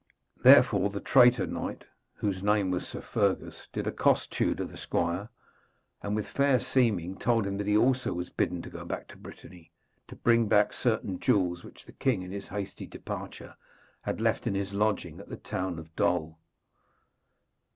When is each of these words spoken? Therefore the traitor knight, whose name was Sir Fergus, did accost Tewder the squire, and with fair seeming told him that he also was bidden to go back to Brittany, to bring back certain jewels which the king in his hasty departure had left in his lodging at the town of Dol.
Therefore 0.43 0.89
the 0.89 0.99
traitor 0.99 1.45
knight, 1.45 1.83
whose 2.15 2.41
name 2.41 2.71
was 2.71 2.87
Sir 2.87 3.01
Fergus, 3.01 3.67
did 3.71 3.85
accost 3.85 4.31
Tewder 4.31 4.65
the 4.65 4.75
squire, 4.75 5.29
and 6.01 6.15
with 6.15 6.25
fair 6.25 6.59
seeming 6.59 7.19
told 7.19 7.45
him 7.45 7.55
that 7.59 7.67
he 7.67 7.77
also 7.77 8.11
was 8.11 8.31
bidden 8.31 8.63
to 8.63 8.69
go 8.71 8.83
back 8.83 9.07
to 9.09 9.15
Brittany, 9.15 9.71
to 10.07 10.15
bring 10.15 10.47
back 10.47 10.73
certain 10.73 11.19
jewels 11.19 11.63
which 11.63 11.85
the 11.85 11.91
king 11.91 12.23
in 12.23 12.31
his 12.31 12.47
hasty 12.47 12.87
departure 12.87 13.55
had 14.01 14.19
left 14.19 14.47
in 14.47 14.55
his 14.55 14.73
lodging 14.73 15.19
at 15.19 15.29
the 15.29 15.37
town 15.37 15.77
of 15.77 15.95
Dol. 15.95 16.39